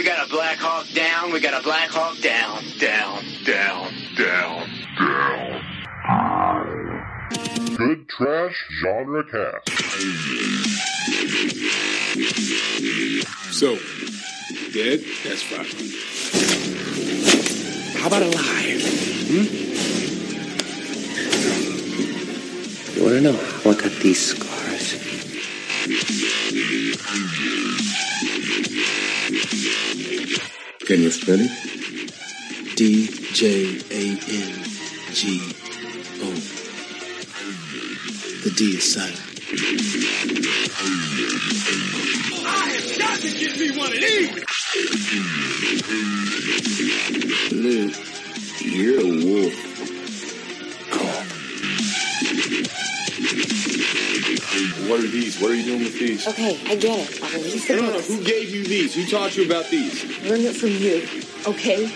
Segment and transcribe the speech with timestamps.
[0.00, 1.30] We got a Black Hawk down.
[1.30, 2.64] We got a Black Hawk down.
[2.78, 5.60] Down, down, down, down.
[7.76, 9.68] Good Trash Genre Cast.
[13.52, 13.76] So,
[14.72, 15.04] dead?
[15.22, 15.68] That's fine.
[18.00, 18.80] How about alive?
[19.28, 19.48] Hmm?
[22.96, 24.50] You wanna know how I got these scars?
[29.30, 31.50] Can you spell it?
[32.74, 34.64] D J A N
[35.12, 35.40] G
[36.20, 36.34] O.
[38.42, 39.20] The D is silent.
[42.44, 44.30] I have got to get me one of these.
[47.52, 47.94] Look,
[48.62, 49.69] you're a wolf.
[54.88, 55.40] What are these?
[55.40, 56.26] What are you doing with these?
[56.26, 57.22] Okay, I get it.
[57.22, 58.00] I'll release the No, no, no.
[58.00, 58.94] Who gave you these?
[58.94, 60.04] Who taught you about these?
[60.28, 61.06] Learned it from you,
[61.46, 61.90] okay?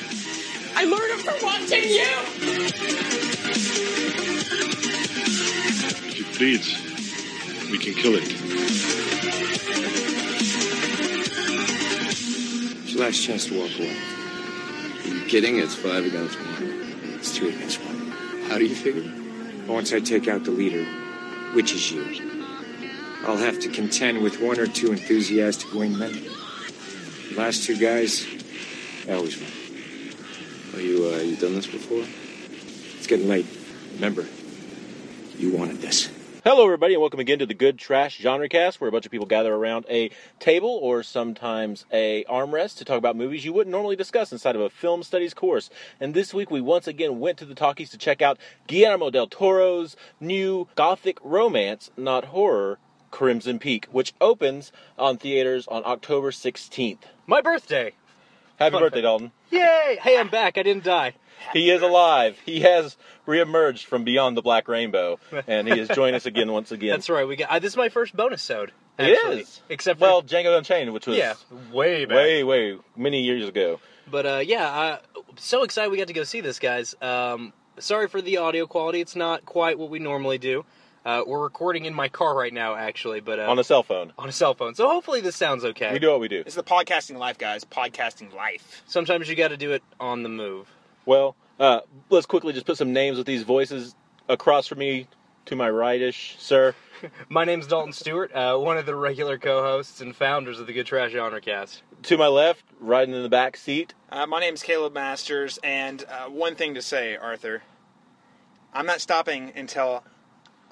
[0.77, 2.11] I learned it from watching you!
[6.07, 8.25] If it bleeds, we can kill it.
[12.83, 13.97] It's your last chance to walk away.
[15.05, 15.59] Are you kidding?
[15.59, 16.85] It's five against one.
[17.15, 18.13] It's two against one.
[18.49, 19.11] How do you figure?
[19.67, 20.85] Once I take out the leader,
[21.55, 22.34] which is you,
[23.27, 26.13] I'll have to contend with one or two enthusiastic wingmen.
[27.31, 28.27] The last two guys,
[29.09, 29.49] I always win.
[30.75, 32.05] Are you, uh, you done this before?
[32.99, 33.47] It's getting late.
[33.95, 34.27] Remember,
[35.39, 36.11] you wanted this.
[36.45, 39.13] Hello, everybody, and welcome again to the Good Trash Genre Cast, where a bunch of
[39.13, 43.73] people gather around a table or sometimes a armrest to talk about movies you wouldn't
[43.73, 45.71] normally discuss inside of a film studies course.
[45.99, 49.29] And this week, we once again went to the talkies to check out Guillermo del
[49.29, 52.79] Toro's new gothic romance, not horror,
[53.15, 56.99] Crimson Peak, which opens on theaters on October 16th.
[57.29, 57.93] My birthday.
[58.59, 59.31] Happy birthday, Dalton.
[59.53, 59.99] Yay!
[60.03, 60.59] Hey, I'm back.
[60.59, 61.15] I didn't die.
[61.53, 62.37] He is alive.
[62.45, 66.73] He has reemerged from beyond the black rainbow, and he has joined us again once
[66.73, 66.91] again.
[66.91, 67.27] That's right.
[67.27, 68.73] We got uh, this is my first bonus sode.
[68.99, 69.61] It is.
[69.69, 71.35] Except for Well, Django Unchained, which was yeah,
[71.73, 72.17] way back.
[72.17, 73.79] way, way, many years ago.
[74.11, 74.99] But uh, yeah, uh,
[75.37, 76.97] so excited we got to go see this, guys.
[77.01, 80.65] Um, sorry for the audio quality; it's not quite what we normally do.
[81.05, 84.13] Uh, we're recording in my car right now, actually, but uh, On a cell phone.
[84.17, 84.75] on a cell phone.
[84.75, 85.93] So hopefully this sounds okay.
[85.93, 86.43] We do what we do.
[86.47, 87.63] It's the podcasting life, guys.
[87.65, 88.83] Podcasting life.
[88.87, 90.67] Sometimes you got to do it on the move.
[91.05, 93.95] Well, uh, let's quickly just put some names with these voices
[94.31, 95.07] across from me
[95.45, 96.75] to my rightish, sir.
[97.29, 100.87] My name's Dalton Stewart, uh, one of the regular co-hosts and founders of the Good
[100.87, 101.83] Trash Genre Cast.
[102.05, 103.93] To my left, riding in the back seat.
[104.11, 107.63] Uh, my name's Caleb Masters, and uh, one thing to say, Arthur.
[108.73, 110.03] I'm not stopping until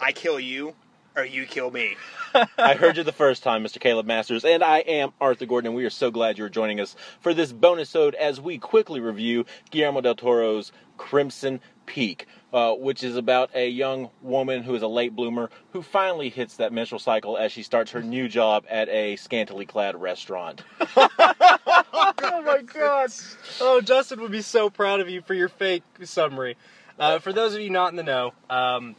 [0.02, 0.74] I kill you
[1.14, 1.96] or you kill me.
[2.58, 3.78] I heard you the first time, Mr.
[3.78, 6.96] Caleb Masters, and I am Arthur Gordon, and we are so glad you're joining us
[7.20, 13.04] for this bonus ode as we quickly review Guillermo del Toro's Crimson Peak, uh, which
[13.04, 16.98] is about a young woman who is a late bloomer who finally hits that menstrual
[16.98, 20.62] cycle as she starts her new job at a scantily clad restaurant.
[20.96, 23.12] oh my god!
[23.60, 26.56] Oh, Justin would be so proud of you for your fake summary.
[26.98, 28.96] Uh, for those of you not in the know, um,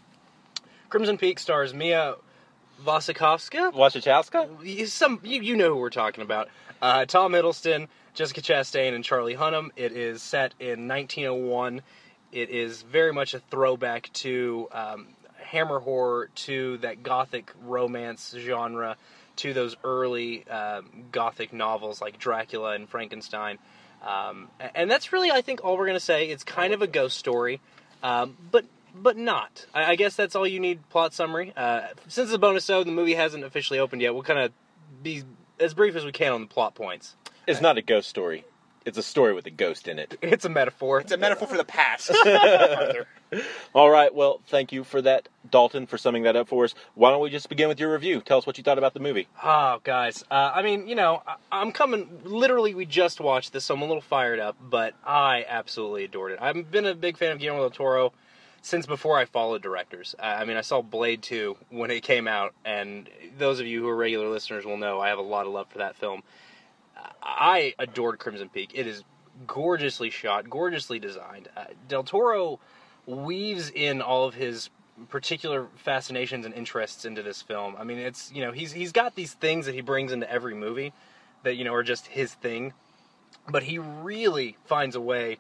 [0.94, 2.18] Crimson Peak stars Mia
[2.86, 3.74] Wasikowska.
[4.64, 6.50] You- Some you, you know who we're talking about.
[6.84, 9.70] Uh, Tom Hiddleston, Jessica Chastain, and Charlie Hunnam.
[9.76, 11.82] It is set in 1901.
[12.32, 18.96] It is very much a throwback to um, Hammer horror, to that gothic romance genre,
[19.38, 23.58] to those early um, gothic novels like Dracula and Frankenstein.
[24.06, 26.30] Um, and that's really, I think, all we're going to say.
[26.30, 27.62] It's kind of a ghost story,
[28.04, 29.66] um, but but not.
[29.74, 30.88] I, I guess that's all you need.
[30.90, 31.54] Plot summary.
[31.56, 34.14] Uh, since it's a bonus episode, the movie hasn't officially opened yet.
[34.14, 34.52] We'll kind of
[35.02, 35.24] be
[35.60, 37.16] as brief as we can on the plot points.
[37.48, 38.46] It's not a ghost story.
[38.86, 40.18] It's a story with a ghost in it.
[40.22, 41.00] It's a metaphor.
[41.00, 42.12] It's a metaphor for the past,
[43.74, 46.76] All right, well, thank you for that, Dalton, for summing that up for us.
[46.94, 48.22] Why don't we just begin with your review?
[48.22, 49.28] Tell us what you thought about the movie.
[49.44, 50.24] Oh, guys.
[50.30, 52.22] Uh, I mean, you know, I- I'm coming.
[52.26, 54.56] Literally, we just watched this, so I'm a little fired up.
[54.62, 56.40] But I absolutely adored it.
[56.42, 58.14] I've been a big fan of Guillermo del Toro
[58.64, 60.16] since before I followed directors.
[60.18, 63.90] I mean, I saw Blade 2 when it came out, and those of you who
[63.90, 66.24] are regular listeners will know I have a lot of love for that film.
[67.22, 68.72] I adored Crimson Peak.
[68.74, 69.04] It is
[69.46, 71.50] gorgeously shot, gorgeously designed.
[71.58, 72.62] Uh, Del Toro
[73.06, 74.70] weaves in all of his
[75.10, 77.76] particular fascinations and interests into this film.
[77.78, 80.56] I mean, it's you know he's he's got these things that he brings into every
[80.56, 80.94] movie
[81.44, 82.72] that you know are just his thing,
[83.50, 85.40] but he really finds a way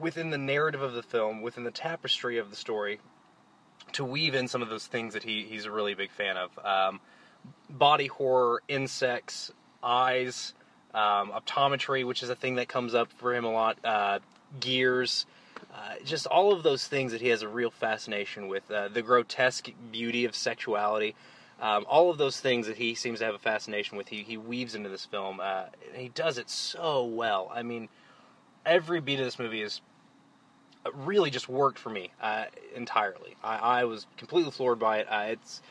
[0.00, 3.00] within the narrative of the film, within the tapestry of the story,
[3.92, 6.50] to weave in some of those things that he he's a really big fan of.
[6.64, 7.00] Um,
[7.68, 9.52] body horror, insects,
[9.82, 10.54] eyes,
[10.94, 14.18] um, optometry, which is a thing that comes up for him a lot, uh,
[14.58, 15.26] gears,
[15.72, 19.02] uh, just all of those things that he has a real fascination with, uh, the
[19.02, 21.14] grotesque beauty of sexuality.
[21.60, 24.36] Um, all of those things that he seems to have a fascination with, he, he
[24.36, 25.40] weaves into this film.
[25.40, 25.64] Uh,
[25.94, 27.50] he does it so well.
[27.54, 27.88] I mean,
[28.64, 29.82] every beat of this movie is
[30.94, 33.36] really just worked for me uh, entirely.
[33.42, 35.06] I, I was completely floored by it.
[35.10, 35.62] Uh, it's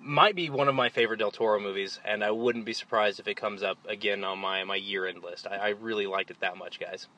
[0.00, 3.26] might be one of my favorite Del Toro movies, and I wouldn't be surprised if
[3.26, 5.46] it comes up again on my, my year end list.
[5.46, 7.08] I, I really liked it that much, guys.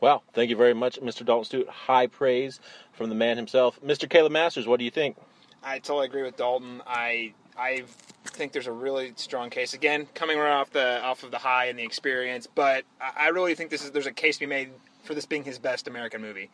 [0.00, 1.24] Well, thank you very much, Mr.
[1.24, 1.68] Dalton Stewart.
[1.68, 2.60] High praise
[2.92, 3.80] from the man himself.
[3.84, 4.08] Mr.
[4.08, 5.16] Caleb Masters, what do you think?
[5.62, 6.82] I totally agree with Dalton.
[6.86, 7.84] I I
[8.24, 9.74] think there's a really strong case.
[9.74, 13.28] Again, coming right off the off of the high and the experience, but I I
[13.28, 14.70] really think this is there's a case to be made
[15.02, 16.50] for this being his best American movie.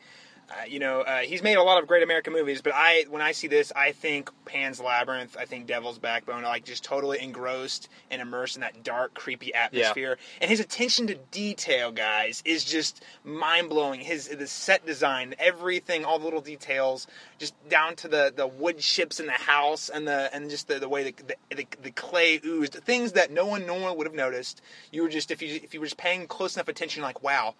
[0.51, 3.21] Uh, you know, uh, he's made a lot of great American movies, but I, when
[3.21, 7.91] I see this, I think Pan's Labyrinth, I think Devil's Backbone, like just totally engrossed
[8.11, 10.17] and immersed in that dark, creepy atmosphere.
[10.41, 14.01] And his attention to detail, guys, is just mind blowing.
[14.01, 17.07] His the set design, everything, all the little details,
[17.37, 20.79] just down to the, the wood chips in the house and the and just the,
[20.79, 24.07] the way the, the, the, the clay oozed, things that no one no one would
[24.07, 24.63] have noticed.
[24.93, 27.55] You were just if you if you were just paying close enough attention, like wow,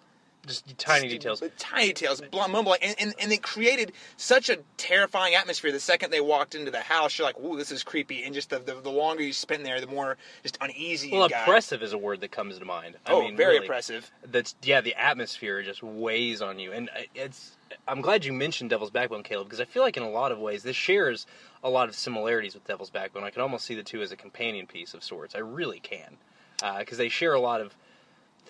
[0.49, 1.41] just tiny details.
[1.57, 5.71] Tiny details, blah, mumbling, and, and, and they created such a terrifying atmosphere.
[5.71, 8.49] The second they walked into the house, you're like, "Ooh, this is creepy." And just
[8.49, 11.11] the, the, the longer you spend there, the more just uneasy.
[11.11, 11.43] Well, you got.
[11.43, 12.95] oppressive is a word that comes to mind.
[13.05, 14.11] I Oh, mean, very really, oppressive.
[14.25, 17.55] That's yeah, the atmosphere just weighs on you, and uh, it's.
[17.87, 20.39] I'm glad you mentioned Devil's Backbone, Caleb, because I feel like in a lot of
[20.39, 21.27] ways this shares
[21.63, 23.23] a lot of similarities with Devil's Backbone.
[23.23, 25.35] I can almost see the two as a companion piece of sorts.
[25.35, 26.17] I really can,
[26.63, 27.75] uh, because they share a lot of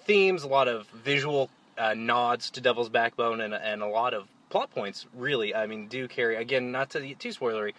[0.05, 1.49] themes, a lot of visual
[1.79, 5.07] uh, nods to Devil's Backbone, and and a lot of plot points.
[5.15, 7.73] Really, I mean, do carry again, not to too spoilery,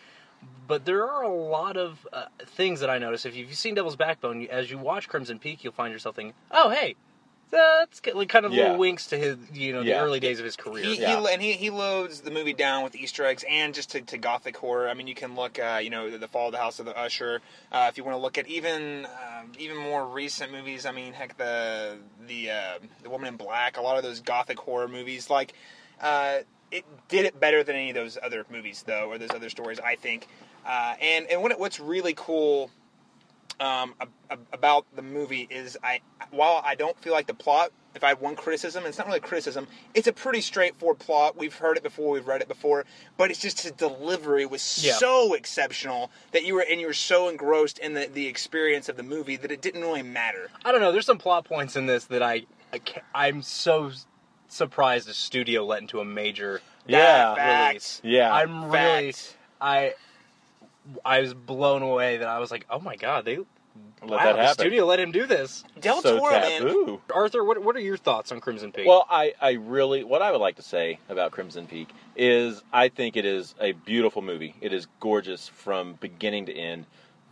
[0.67, 3.27] but there are a lot of uh, things that I notice.
[3.27, 6.71] If you've seen Devil's Backbone, as you watch Crimson Peak, you'll find yourself thinking, "Oh,
[6.71, 6.97] hey."
[7.51, 8.15] That's good.
[8.15, 8.65] like kind of Yeah.
[8.65, 10.85] little winks to his, you know, the early days of his career.
[10.85, 14.01] He, he, and he, he loads the movie down with Easter eggs and just to,
[14.03, 14.89] to gothic horror.
[14.89, 16.87] I mean, you can look, uh, you know, the, the Fall of the House of
[16.87, 17.41] the Usher.
[17.73, 21.13] Uh, if you want to look at even um even more recent movies, I mean,
[21.13, 23.77] heck, the the uh, the Woman in Black.
[23.77, 25.55] A lot of those gothic horror movies, like
[26.01, 26.39] uh,
[26.71, 29.81] it did it better than any of those other movies, though, or those other stories.
[29.81, 30.29] I think.
[30.65, 32.71] Uh, and and what, what's really cool
[33.61, 37.71] um, ab- ab- about the movie is I while I don't feel like the plot.
[37.93, 41.01] If I had one criticism, and it's not really a criticism, it's a pretty straightforward
[41.01, 41.37] plot.
[41.37, 42.85] We've heard it before, we've read it before,
[43.17, 44.93] but it's just his delivery was Yeah.
[44.93, 48.97] so exceptional that you were and you were so engrossed in the, the experience of
[48.97, 50.51] the movie that it didn't really matter.
[50.65, 50.93] I don't know.
[50.93, 52.81] There's some plot points in this that I, I
[53.13, 53.91] I'm so
[54.47, 57.69] surprised the studio let into a major Yeah.
[57.71, 58.01] release.
[58.05, 58.33] Yeah.
[58.33, 59.15] I'm really
[59.61, 59.95] I
[61.05, 63.39] I was blown away that I was like, oh my god, they
[64.03, 64.55] Let wow, that the happen.
[64.55, 65.65] studio let him do this.
[65.81, 66.99] Del So Toro, man.
[67.15, 68.87] Arthur, what what are your thoughts on Crimson Peak?
[68.87, 72.89] Well, I, I really, what I would like to say about Crimson Peak is I
[72.89, 74.55] think it is a beautiful movie.
[74.61, 76.87] It is gorgeous from beginning to end,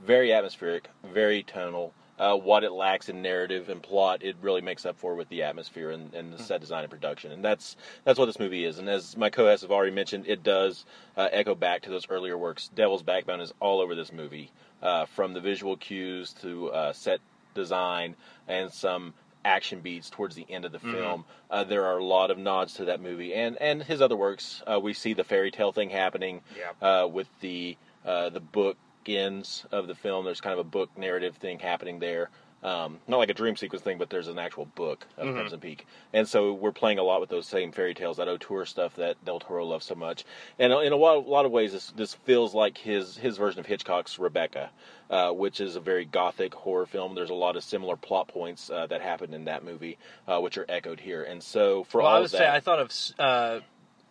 [0.05, 1.93] very atmospheric, very tonal.
[2.19, 5.43] Uh, what it lacks in narrative and plot, it really makes up for with the
[5.43, 8.79] atmosphere and, and the set design and production, and that's that's what this movie is.
[8.79, 10.85] And as my co-hosts have already mentioned, it does
[11.17, 12.69] uh, echo back to those earlier works.
[12.75, 14.51] Devil's Backbone is all over this movie,
[14.83, 17.21] uh, from the visual cues to uh, set
[17.55, 18.17] design
[18.47, 20.93] and some action beats towards the end of the Mhm.
[20.93, 21.25] film.
[21.51, 24.63] Uh, there are a lot of nods to that movie and and his other works.
[24.67, 26.43] Uh, we see the fairy tale thing happening
[26.83, 28.77] uh, with the uh, the book
[29.17, 30.25] ends of the film.
[30.25, 32.31] There's kind of a book narrative thing happening there.
[32.61, 35.35] Um, not like a dream sequence thing, but there's an actual book of Mhm.
[35.35, 38.65] Crimson Peak, and so we're playing a lot with those same fairy tales, that auteur
[38.65, 40.25] stuff that Del Toro loves so much.
[40.59, 43.67] And in a lot, lot of ways, this, this feels like his his version of
[43.67, 44.71] Hitchcock's Rebecca,
[45.09, 47.15] uh, which is a very gothic horror film.
[47.15, 49.97] There's a lot of similar plot points uh, that happened in that movie,
[50.27, 51.23] uh, which are echoed here.
[51.23, 53.61] And so for well, all I of was that, saying I thought of uh,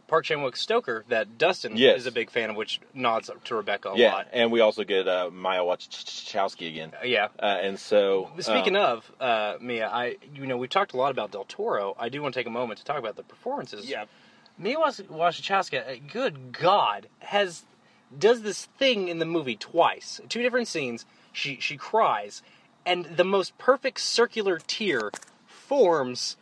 [0.08, 2.00] Park Chan Wook Stoker that Dustin Yes.
[2.00, 4.28] is a big fan of, which nods to Rebecca a yeah, lot.
[4.32, 6.92] and we also get uh, Maya Wachowski again.
[7.04, 7.28] yeah.
[7.38, 11.12] Uh, and so Speaking uh, of uh, Mia, I you know we've talked a lot
[11.12, 11.96] about Del Toro.
[12.00, 13.90] I do want to take a moment to talk about the performances.
[13.90, 14.06] Yeah.
[14.58, 17.66] Mia Was- Wasikowska, uh, good God, has
[18.18, 21.06] does this thing in the movie twice, two different scenes.
[21.34, 22.42] She she cries,
[22.86, 25.12] and the most perfect circular tear
[25.46, 26.38] forms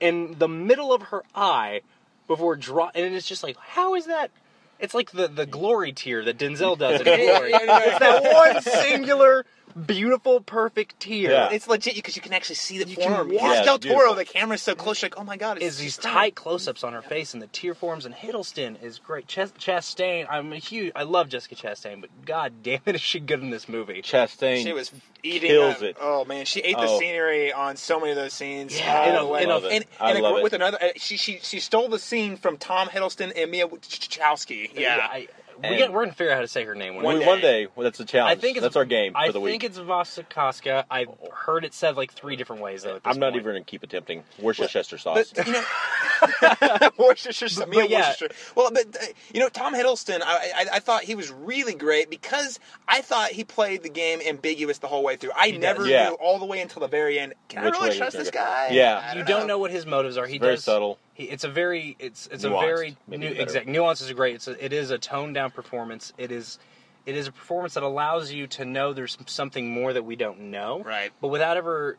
[0.00, 1.82] in the middle of her eye
[2.30, 4.30] before draw, and it's just like, how is that?
[4.78, 7.50] It's like the, the glory tear that Denzel does in Glory.
[7.52, 9.44] It's that one singular
[9.86, 11.30] beautiful, perfect tear.
[11.30, 11.50] Yeah.
[11.50, 13.28] It's legit because you can actually see the You can form.
[13.28, 14.14] watch- Yeah, Del Toro, beautiful.
[14.16, 16.14] the camera's so close, you're like, oh my god, it's is these stunning.
[16.16, 19.26] tight close-ups on her face and the tear forms and Hiddleston is great.
[19.26, 23.20] Ch- Chastain, I'm a huge, I love Jessica Chastain, but god damn it, is she
[23.20, 24.02] good in this movie?
[24.02, 24.62] Chastain.
[24.62, 24.90] She was
[25.22, 25.50] eating.
[25.50, 25.96] kills it.
[26.00, 26.98] Oh man, she ate the Oh.
[26.98, 28.78] scenery on so many of those scenes.
[28.78, 29.42] Yeah, Oh, in a- way.
[29.44, 30.42] in a- and, I and a- love it.
[30.42, 34.70] with another, uh, she she she stole the scene from Tom Hiddleston and Mia Wachowski.
[34.74, 35.28] Yeah, I,
[35.62, 37.26] we And- got, we're gonna figure out how to say her name one, one, day.
[37.26, 38.38] one day, well, that's a challenge.
[38.38, 39.50] I think it's, that's our game I for the week.
[39.50, 39.70] I think week.
[39.70, 39.78] it's
[40.18, 40.84] Vasakaska.
[40.90, 42.96] I've heard it said like three different ways though.
[42.96, 43.42] At this I'm not point.
[43.42, 44.24] even going to keep attempting.
[44.40, 45.32] Worcestershire sauce.
[45.34, 45.62] But you know,
[46.98, 48.08] Worcestershire, But- but yeah.
[48.08, 48.36] Worcestershire.
[48.54, 52.10] Well, but uh, you know, Tom Hiddleston, I, I I thought he was really great
[52.10, 52.58] because
[52.88, 55.32] I thought he played the game ambiguous the whole way through.
[55.36, 56.10] I never Yeah.
[56.10, 57.34] knew all the way until the very end.
[57.48, 58.68] Can Which I really trust this guy?
[58.72, 59.12] Yeah.
[59.14, 60.26] I you don't know what his motives are.
[60.26, 60.98] He very does subtle.
[61.14, 64.36] He, it's a very it's it's Nuanced, a very exact nuance is great.
[64.36, 66.12] It's a, it is a toned down performance.
[66.18, 66.58] It is
[67.06, 70.38] it is a performance that allows you to know there's something more that we don't
[70.50, 71.10] know, Right.
[71.20, 71.96] But without ever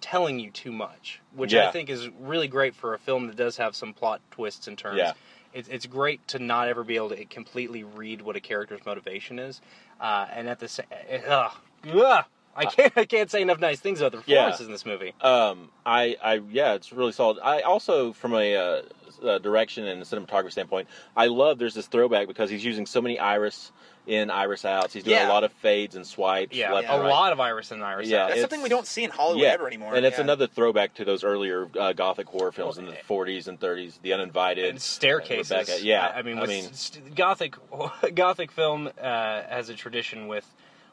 [0.00, 3.56] telling you too much, which I think is really great for a film that does
[3.56, 4.98] have some plot twists and turns.
[4.98, 5.12] Yeah.
[5.52, 9.38] It's, it's great to not ever be able to completely read what a character's motivation
[9.38, 9.60] is,
[10.00, 10.86] uh, and at the same,
[11.26, 11.52] ugh,
[11.94, 12.24] ugh,
[12.56, 14.36] I can't I can't say enough nice things about the Yeah.
[14.44, 15.14] performances in this movie.
[15.20, 17.38] Um, I, I, yeah, it's really solid.
[17.42, 18.82] I also, from a uh,
[19.22, 23.18] uh, direction and cinematography standpoint, I love there's this throwback because he's using so many
[23.18, 23.72] iris
[24.06, 24.92] in, iris outs.
[24.94, 25.28] He's doing Yeah.
[25.28, 26.56] a lot of fades and swipes.
[26.56, 27.08] Yeah, left a and right.
[27.08, 28.08] lot of iris and iris.
[28.08, 28.28] Yeah, out.
[28.28, 29.94] That's it's- something we don't see in Hollywood yeah, ever anymore.
[29.96, 30.24] and it's Yeah.
[30.24, 34.12] another throwback to those earlier uh, gothic horror films in the 40s and 30s, The
[34.12, 35.50] Uninvited, and staircases.
[35.50, 35.84] Rebecca.
[35.84, 37.56] Yeah, I, I mean, I mean- st- gothic
[38.14, 40.46] gothic film uh, has a tradition with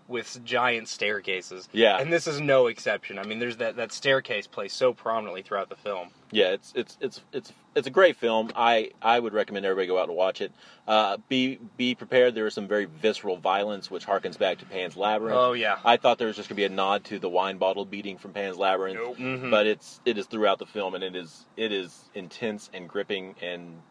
[0.07, 1.69] with giant staircases.
[1.71, 1.97] Yeah.
[1.97, 3.17] and this is no exception.
[3.19, 6.09] I mean, there's that that staircase plays so prominently throughout the film.
[6.31, 8.51] Yeah, it's it's it's it's it's a great film.
[8.55, 10.51] I I would recommend everybody go out and watch it.
[10.87, 12.35] Uh, be be prepared.
[12.35, 15.37] There is some very visceral violence, which harkens back to Pan's Labyrinth.
[15.37, 15.77] Oh, yeah.
[15.85, 18.33] I thought there was just gonna be a nod to the wine bottle beating from
[18.33, 19.17] Pan's Labyrinth, Nope.
[19.17, 19.51] Mhm.
[19.51, 23.35] but it's it is throughout the film, and it is it is intense and gripping
[23.41, 23.81] and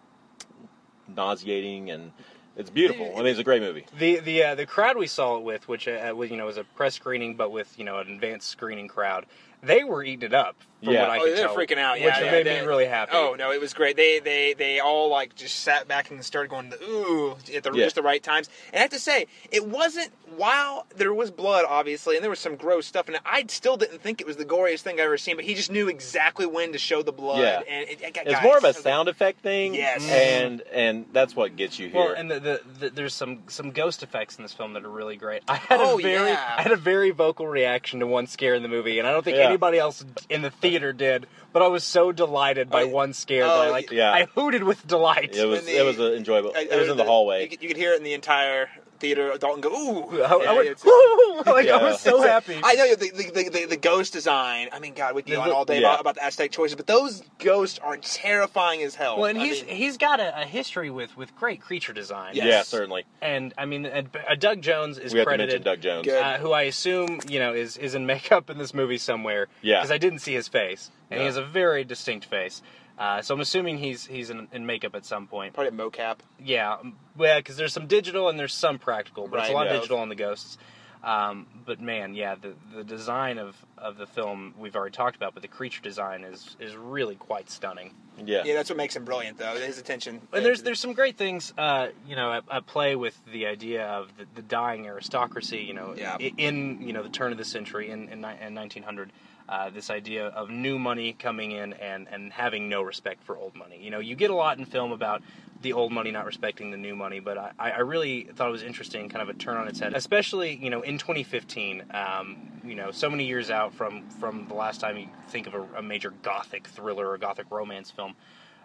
[1.09, 2.13] nauseating, and
[2.57, 3.13] it's beautiful.
[3.15, 3.87] I mean, it's a great movie.
[3.99, 6.59] The the uh, the crowd we saw it with, which uh, was you know was
[6.59, 9.27] a press screening, but with you know an advanced screening crowd,
[9.63, 10.57] they were eating it up.
[10.83, 11.03] From Yeah.
[11.03, 11.95] what I Oh, could they're tell, freaking out.
[11.95, 13.13] which Yeah, yeah, made they- me really happy.
[13.15, 13.97] Oh no, it was great.
[13.97, 17.85] They they they all like just sat back and started going ooh at the Yeah.
[17.85, 18.49] just the right times.
[18.73, 22.41] And I have to say, it wasn't while there was blood, obviously, and there was
[22.41, 25.19] some gross stuff, and I still didn't think it was the goriest thing I've ever
[25.19, 25.37] seen.
[25.37, 27.43] But he just knew exactly when to show the blood.
[27.43, 27.61] Yeah.
[27.69, 30.03] and it, it, It's guys, more of a so- sound effect thing, Yes.
[30.11, 32.01] and and that's what gets you here.
[32.01, 34.91] Well, and the, the, the, there's some some ghost effects in this film that are
[34.91, 35.45] really great.
[35.47, 36.55] I had Oh, a very yeah.
[36.59, 39.23] I had a very vocal reaction to one scare in the movie, and I don't
[39.23, 39.52] think Yeah.
[39.53, 41.27] Anybody else in the theater did.
[41.53, 43.91] But I was so delighted by Oh, one scare that oh, I like.
[43.91, 44.11] yeah.
[44.11, 45.37] I hooted with delight.
[45.37, 46.53] it was the- it was enjoyable.
[46.57, 47.43] I- It was I- in the hallway.
[47.43, 48.69] You, could- you could hear it in the entire
[49.03, 49.37] theater.
[49.39, 50.23] Dalton go ooh.
[50.23, 52.59] I, I went, it's- "Woo!" like I was so It's happy.
[52.65, 54.69] I know the the, the, the the ghost design.
[54.73, 55.89] I mean, God, we could go on all day Yeah.
[55.89, 59.17] about, about the Aztec choices, but those ghosts are terrifying as hell.
[59.19, 62.35] well, and I he's mean, he's got a, a history with, with great creature design.
[62.37, 62.47] Yes.
[62.47, 63.05] Yeah, certainly.
[63.21, 65.65] And I mean, uh, uh, Doug Jones is We have to credited.
[65.65, 66.09] mention Doug Jones.
[66.09, 69.49] Uh, who I assume you know is is in makeup in this movie somewhere.
[69.63, 69.79] Yeah.
[69.81, 72.63] because I didn't see his face, and he has a very distinct face.
[72.99, 75.55] Uh, so I'm assuming he's he's in, in makeup at some point.
[75.55, 76.19] probably a mocap.
[76.39, 79.67] Yeah, um, well, because there's some digital and there's some practical, but it's a lot
[79.67, 79.73] yeah.
[79.75, 80.59] of digital on the ghosts.
[81.03, 85.35] Um, but man, yeah, the the design of, of the film we've already talked about,
[85.35, 87.95] but the creature design is is really quite stunning.
[88.25, 88.43] Yeah.
[88.45, 89.55] Yeah, that's what makes him brilliant, though.
[89.57, 90.21] His attention.
[90.33, 93.85] And there's there's some great things, uh, you know, at, at play with the idea
[93.85, 95.59] of the, the dying aristocracy.
[95.59, 96.19] You know, Yeah.
[96.19, 99.11] in you know the turn of the century in in, in 1900,
[99.53, 103.55] uh, this idea of new money coming in and and having no respect for old
[103.55, 103.79] money.
[103.79, 105.21] You know, you get a lot in film about
[105.61, 108.63] the old money not respecting the new money, but I, I really thought it was
[108.63, 111.83] interesting, kind of a turn on its head, especially you know in 2015.
[111.93, 115.53] Um, you know, so many years out from from the last time you think of
[115.53, 118.15] a, a major gothic thriller or gothic romance film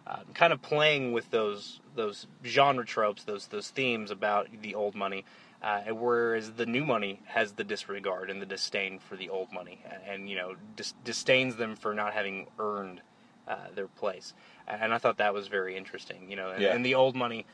[0.08, 4.96] uh, kind of playing with those those genre tropes, those those themes about the old
[4.96, 5.26] money,
[5.62, 9.80] uh, whereas the new money has the disregard and the disdain for the old money,
[9.90, 13.02] and, and you know dis- disdains them for not having earned
[13.48, 14.34] uh, their place,
[14.68, 16.30] and I thought that was very interesting.
[16.30, 16.74] You know, and, Yeah.
[16.76, 17.46] and the old money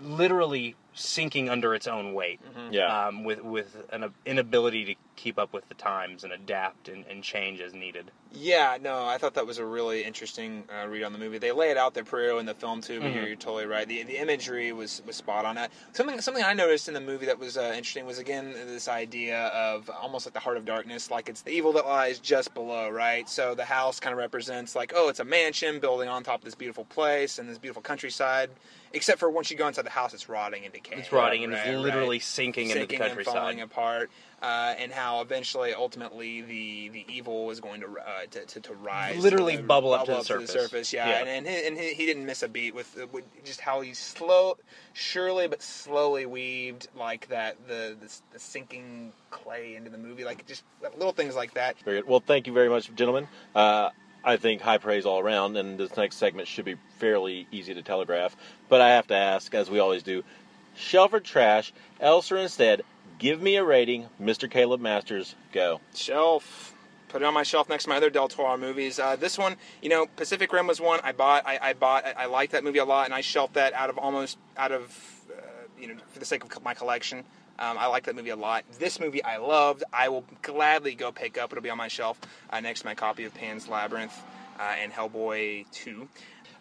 [0.00, 3.06] literally sinking under its own weight Yeah.
[3.08, 7.22] um, with with an inability to keep up with the times and adapt and, and
[7.22, 8.10] change as needed.
[8.32, 11.38] Yeah, no, I thought that was a really interesting uh, read on the movie.
[11.38, 13.14] They lay it out there pretty in the film too, but Mhm.
[13.14, 13.86] you're, you're totally right.
[13.88, 15.58] The, the imagery was, was spot on.
[15.92, 19.46] Something something I noticed in the movie that was uh, interesting was again this idea
[19.48, 22.88] of almost like the heart of darkness, like it's the evil that lies just below,
[22.88, 23.28] right?
[23.28, 26.44] So the house kind of represents like, oh, it's a mansion building on top of
[26.44, 28.50] this beautiful place and this beautiful countryside.
[28.92, 31.00] Except for once you go inside the house, it's rotting and decaying.
[31.00, 31.78] It's rotting and Right, it's right.
[31.78, 34.10] literally sinking, into the sinking and falling apart.
[34.42, 38.74] uh, and how eventually, ultimately, the the evil was going to uh, to, to, to
[38.74, 40.92] rise, Literally uh, bubble up to the surface.
[40.92, 41.18] yeah, Yeah.
[41.20, 43.80] and and, he, and he, he didn't miss a beat with, uh, with just how
[43.80, 44.56] he slow,
[44.92, 50.46] surely but slowly weaved like that the the, the sinking clay into the movie, like
[50.46, 50.64] just
[50.96, 51.76] little things like that.
[51.84, 52.08] Very good.
[52.08, 53.26] Well, thank you very much, gentlemen.
[53.54, 53.90] Uh,
[54.22, 57.82] I think high praise all around, and this next segment should be fairly easy to
[57.82, 58.36] telegraph.
[58.68, 60.22] But I have to ask, as we always do,
[60.76, 62.82] shelf or trash, else or instead,
[63.20, 64.08] give me a rating.
[64.20, 64.50] Mr.
[64.50, 65.80] Caleb Masters, go.
[65.94, 66.74] shelf.
[67.08, 68.98] Put it on my shelf next to my other Del Toro movies.
[69.00, 71.44] Uh, this one, you know, Pacific Rim was one I bought.
[71.44, 72.04] I, I bought.
[72.06, 74.70] I, I liked that movie a lot, and I shelved that out of almost out
[74.70, 75.40] of, uh,
[75.78, 77.24] you know, for the sake of my collection.
[77.58, 78.64] Um, I like that movie a lot.
[78.78, 79.82] This movie I loved.
[79.92, 81.52] I will gladly go pick up.
[81.52, 84.16] It'll be on my shelf uh, next to my copy of Pan's Labyrinth
[84.58, 86.08] uh, and Hellboy 2.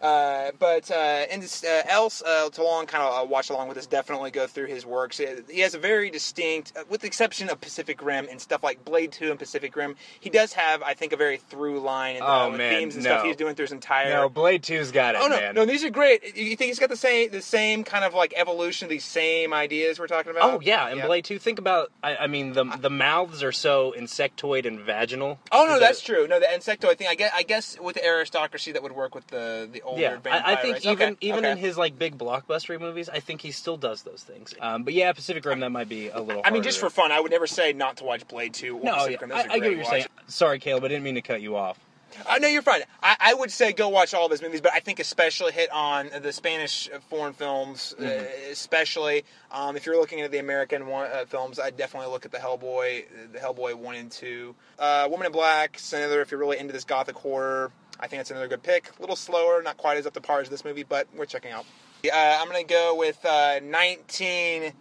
[0.01, 3.67] Uh, but uh, and this, uh, else uh, to long kind of uh, watch along
[3.67, 3.85] with this.
[3.85, 5.17] Definitely go through his works.
[5.49, 8.85] He has a very distinct, uh, with the exception of Pacific Rim and stuff like
[8.85, 9.95] Blade Two and Pacific Rim.
[10.19, 13.09] He does have, I think, a very through line and Oh, man, themes and no.
[13.09, 14.09] stuff he's doing through his entire.
[14.13, 15.55] No, Blade 2's got it, Oh no, man.
[15.55, 16.35] no, these are great.
[16.37, 19.53] You think he's got the same, the same kind of like evolution of these same
[19.53, 20.43] ideas we're talking about?
[20.53, 21.39] Oh yeah, and Blade Two.
[21.39, 25.39] Think about, I, I mean, the the mouths are so insectoid and vaginal.
[25.51, 26.25] Oh no, The- that's true.
[26.27, 27.07] No, the insectoid thing.
[27.07, 30.09] I guess, I guess with the aristocracy that would work with the the older yeah.
[30.17, 31.51] vampire I, I think even even okay.
[31.51, 34.53] in his like big blockbustery movies, I think he still does those things.
[34.59, 36.41] Um, but yeah, Pacific Rim that might be a little.
[36.45, 38.83] I mean, just for fun, I would never say not to watch Blade Two or
[38.83, 39.31] no, Pacific Rim.
[39.31, 39.89] I, I get what you're watch.
[39.89, 40.05] saying.
[40.27, 41.79] Sorry, Caleb, I didn't mean to cut you off.
[42.27, 42.81] I know you're fine.
[43.03, 45.71] I, I would say go watch all of his movies, but I think especially hit
[45.71, 48.51] on the Spanish foreign films, uh, Mm-hmm.
[48.51, 51.59] especially um, if you're looking at the American one, uh, films.
[51.59, 54.55] I'd definitely look at the Hellboy, the Hellboy one and two.
[54.77, 56.21] Uh, Woman in Black, another.
[56.21, 58.91] If you're really into this gothic horror, I think that's another good pick.
[58.97, 61.51] A little slower, not quite as up to par as this movie, but we're checking
[61.51, 61.65] out.
[62.05, 64.71] Uh, I'm gonna go with uh, 19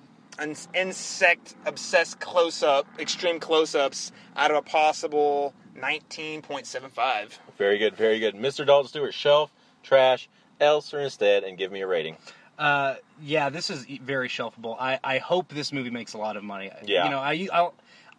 [0.40, 7.38] in- insect obsessed close up, extreme close ups out of a possible 19.75.
[7.56, 8.34] Very good, very good.
[8.34, 8.66] Mr.
[8.66, 10.28] Dalton Stewart, shelf, trash,
[10.60, 12.16] else or instead, and give me a rating.
[12.58, 14.76] Uh, yeah, this is very shelfable.
[14.78, 16.70] I, I hope this movie makes a lot of money.
[16.84, 17.04] Yeah.
[17.04, 17.70] You know, I, I,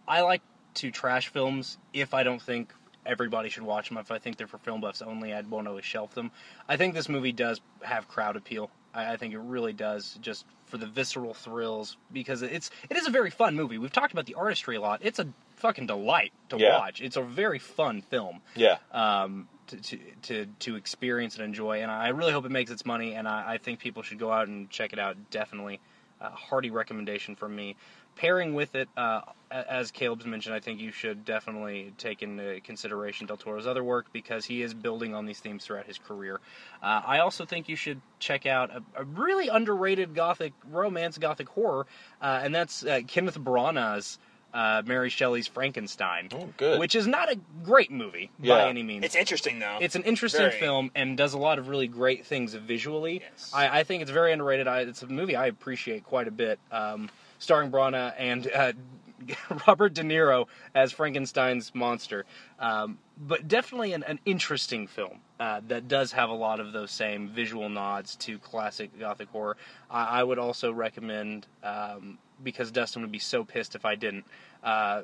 [0.08, 0.42] I like
[0.76, 2.74] to trash films if I don't think
[3.10, 3.98] everybody should watch them.
[3.98, 6.32] If I think they're for film buffs only, I won't always shelf them.
[6.68, 8.70] I think this movie does have crowd appeal.
[8.94, 13.08] I, I think it really does, just for the visceral thrills, because it's it is
[13.08, 13.78] a very fun movie.
[13.78, 15.00] We've talked about the artistry a lot.
[15.04, 16.78] It's a fucking delight to Yeah.
[16.78, 17.02] watch.
[17.02, 18.78] It's a very fun film Yeah.
[18.92, 21.82] um, to, to to to experience and enjoy.
[21.82, 23.16] And I really hope it makes its money.
[23.16, 25.18] And I, I think people should go out and check it out.
[25.32, 25.80] Definitely,
[26.22, 27.76] a hearty recommendation from me.
[28.20, 33.28] Pairing with it, uh, as Caleb's mentioned, I think you should definitely take into consideration
[33.28, 36.42] Del Toro's other work because he is building on these themes throughout his career.
[36.84, 41.48] Uh, I also think you should check out a, a really underrated gothic romance, gothic
[41.48, 41.88] horror,
[42.22, 44.20] uh, and that's uh, Kenneth Branagh's
[44.54, 46.78] uh, Mary Shelley's Frankenstein, Oh, good.
[46.78, 48.56] which is not a great movie Yeah.
[48.56, 49.06] by any means.
[49.06, 49.78] It's interesting though.
[49.80, 50.60] It's an interesting Very.
[50.60, 53.22] film and does a lot of really great things visually.
[53.32, 53.52] Yes.
[53.56, 54.68] I, I think it's very underrated.
[54.68, 56.60] I, it's a movie I appreciate quite a bit.
[56.70, 58.74] Um, starring Branagh and uh,
[59.68, 62.26] Robert De Niro as Frankenstein's monster.
[62.60, 66.92] Um, but definitely an, an interesting film uh, that does have a lot of those
[66.92, 69.58] same visual nods to classic Gothic horror.
[69.90, 74.26] I, I would also recommend, um, because Dustin would be so pissed if I didn't.
[74.64, 75.04] Uh,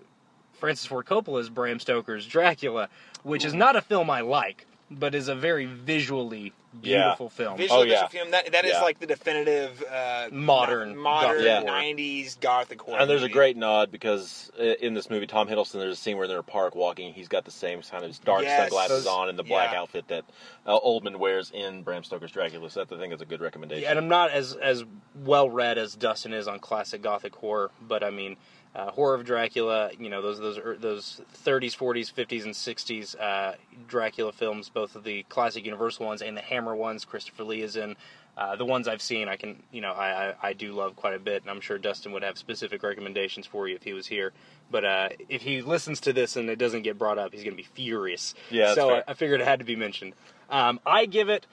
[0.53, 2.89] Francis Ford Coppola's Bram Stoker's Dracula,
[3.23, 4.65] which is not a film I like,
[4.97, 7.03] but is a very visually Yeah.
[7.03, 7.58] beautiful film.
[7.58, 8.08] Visual Oh, yeah.
[8.08, 8.31] film.
[8.31, 8.81] That that is Yeah.
[8.81, 12.99] like the definitive uh, Modern modern Gothic '90s gothic horror.
[12.99, 16.17] And there's a great nod because uh, in this movie, Tom Hiddleston, there's a scene
[16.17, 17.13] where they're in a park walking.
[17.13, 18.60] He's got the same kind of dark Yes.
[18.60, 19.79] sunglasses Those- on and the black yeah.
[19.81, 20.25] outfit that
[20.65, 22.69] uh, Oldman wears in Bram Stoker's Dracula.
[22.69, 23.84] So that I think is a good recommendation.
[23.84, 24.84] Yeah, and I'm not as as
[25.23, 28.36] well read as Dustin is on classic Gothic horror, but I mean,
[28.75, 29.91] uh, horror of Dracula.
[29.97, 33.55] You know those those er- those 30s, 40s, 50s, and 60s uh,
[33.88, 37.05] Dracula films, both of the classic Universal ones and the Hammer ones.
[37.05, 37.95] Christopher Lee is in.
[38.38, 41.13] Uh, the ones I've seen, I can, you know, I, I, I do love quite
[41.13, 44.05] a bit, and I'm sure Dustin would have specific recommendations for you if he was
[44.05, 44.33] here.
[44.69, 47.55] But uh, if he listens to this and it doesn't get brought up, he's going
[47.55, 48.35] to be furious.
[48.51, 48.95] Yeah, so.
[48.95, 50.15] I, I figured it had to be mentioned.
[50.49, 51.47] Um, I give it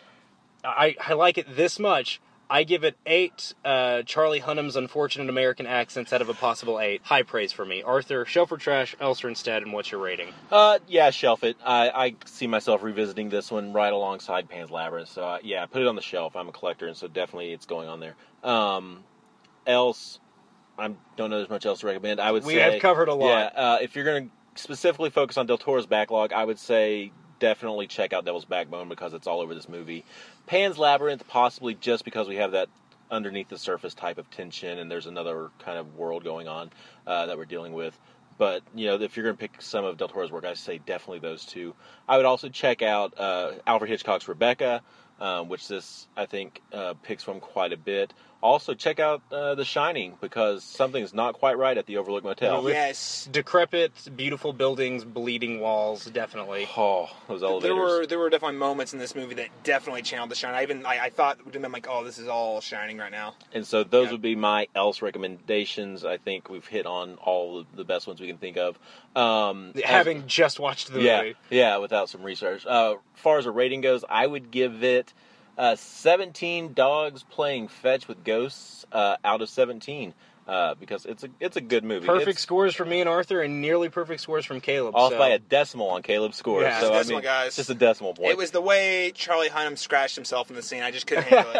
[0.64, 2.20] I, I like it this much.
[2.52, 7.00] I give it eight uh, Charlie Hunnam's unfortunate American accents out of a possible eight.
[7.02, 7.82] High praise for me.
[7.82, 10.28] Arthur, shelf or trash, else or instead, and what's your rating?
[10.50, 11.56] Uh, yeah, shelf it.
[11.64, 15.08] I, I see myself revisiting this one right alongside Pan's Labyrinth.
[15.08, 16.36] So uh, yeah, put it on the shelf.
[16.36, 18.16] I'm a collector, and so definitely it's going on there.
[18.44, 19.02] Um,
[19.66, 20.20] else,
[20.78, 22.20] I don't know there's much else to recommend.
[22.20, 23.28] I would We say have covered a lot.
[23.28, 27.12] Yeah, uh, if you're going to specifically focus on Del Toro's backlog, I would say
[27.42, 30.04] definitely check out Devil's Backbone because it's all over this movie.
[30.46, 32.68] Pan's Labyrinth, possibly just because we have that
[33.10, 36.70] underneath the surface type of tension, and there's another kind of world going on
[37.06, 37.96] uh, that we're dealing with.
[38.38, 40.78] But you know, if you're going to pick some of Del Toro's work, I say
[40.78, 41.74] definitely those two.
[42.08, 44.82] I would also check out uh, Alfred Hitchcock's Rebecca,
[45.20, 48.12] um, which this I think uh, picks from quite a bit.
[48.42, 52.68] Also, check out uh, The Shining because something's not quite right at the Overlook Hotel.
[52.68, 53.28] Yes.
[53.30, 56.68] Decrepit, beautiful buildings, bleeding walls, definitely.
[56.76, 57.62] Oh, those elevators.
[57.62, 60.54] There were there were definitely moments in this movie that definitely channeled the shine.
[60.54, 63.34] I even I, I thought I'm like, oh, this is all shining right now.
[63.52, 66.04] And so those would be my else recommendations.
[66.04, 68.76] I think we've hit on all the best ones we can think of.
[69.14, 71.34] Um, Having just watched the yeah, movie.
[71.50, 72.66] yeah, without some research.
[72.66, 75.12] Uh, as far as a rating goes, I would give it
[75.58, 80.14] uh, 17 dogs playing fetch with ghosts uh, out of 17
[80.52, 82.06] uh, because it's a it's a good movie.
[82.06, 84.94] Perfect It's scores from me and Arthur, and nearly perfect scores from Caleb.
[84.94, 85.18] off so.
[85.18, 86.60] by a decimal on Caleb's score.
[86.62, 86.78] Yeah.
[86.80, 87.56] so I Decimal, mean, guys.
[87.56, 88.30] just a decimal point.
[88.32, 90.82] It was the way Charlie Hunnam scratched himself in the scene.
[90.82, 91.52] I just couldn't handle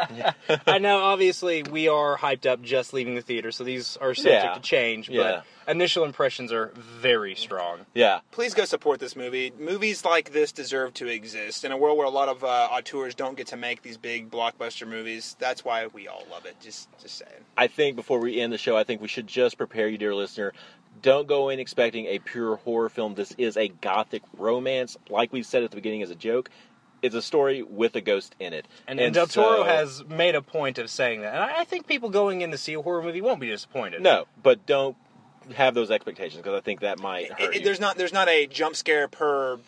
[0.48, 0.60] it.
[0.66, 4.44] I know, obviously, we are hyped up just leaving the theater, so these are subject
[4.44, 4.54] Yeah.
[4.54, 5.42] to change, but Yeah.
[5.68, 7.86] initial impressions are very strong.
[7.94, 8.20] yeah.
[8.30, 9.52] Please go support this movie.
[9.58, 11.64] Movies like this deserve to exist.
[11.64, 14.30] In a world where a lot of uh, auteurs don't get to make these big
[14.30, 16.56] blockbuster movies, that's why we all love it.
[16.60, 17.30] Just, just saying.
[17.56, 20.14] I think before we end the show, I think we should just prepare you, dear
[20.14, 20.52] listener.
[21.00, 23.14] Don't go in expecting a pure horror film.
[23.14, 24.96] This is a gothic romance.
[25.08, 26.50] Like we said at the beginning as a joke,
[27.00, 28.66] it's a story with a ghost in it.
[28.86, 31.34] And, and Del Toro so- has made a point of saying that.
[31.34, 34.02] And I I think people going in to see a horror movie won't be disappointed.
[34.02, 34.96] No, but don't
[35.56, 37.64] have those expectations because I think that might hurt It- it- you.
[37.64, 39.58] there's not there's not a jump scare per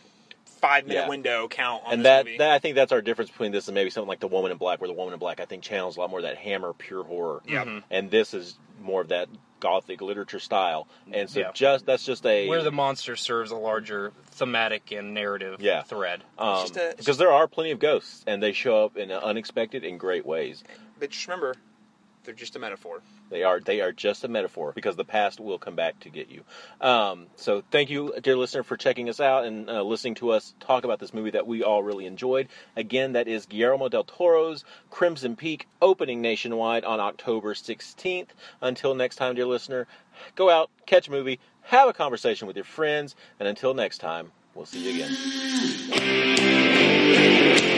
[0.45, 1.09] five minute Yeah.
[1.09, 2.39] window count on and this that, movie.
[2.39, 4.57] that I think that's our difference between this and maybe something like The Woman in
[4.57, 6.73] Black, where The Woman in Black I think channels a lot more of that Hammer
[6.73, 7.43] pure horror.
[7.47, 7.65] Yeah.
[7.65, 7.83] Mhm.
[7.91, 9.29] And this is more of that
[9.61, 10.87] gothic literature style.
[11.11, 11.53] And so Yeah.
[11.55, 15.83] just that's just a Where the monster serves a larger thematic and narrative Yeah.
[15.83, 16.23] thread.
[16.39, 16.69] um,
[16.99, 20.63] because there are plenty of ghosts and they show up in unexpected and great ways.
[21.01, 21.55] but just remember,
[22.25, 23.01] they're just a metaphor.
[23.31, 26.29] They are they are just a metaphor because the past will come back to get
[26.31, 26.43] you.
[26.81, 30.55] Um, so thank you, dear listener, for checking us out and uh, listening to us
[30.61, 32.49] talk about this movie that we all really enjoyed.
[32.77, 38.29] Again, that is Guillermo del Toro's Crimson Peak, opening nationwide on October 16th.
[38.61, 39.87] Until next time, dear listener,
[40.37, 44.33] go out, catch a movie, have a conversation with your friends, and until next time,
[44.55, 45.05] we'll see you
[47.61, 47.74] again.